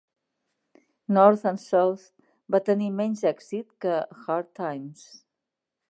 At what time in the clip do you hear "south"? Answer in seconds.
1.67-2.07